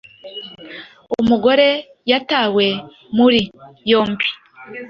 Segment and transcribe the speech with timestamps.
[1.21, 1.69] Umugore
[2.11, 2.65] yatawe
[3.17, 3.41] muri
[3.89, 4.27] yombi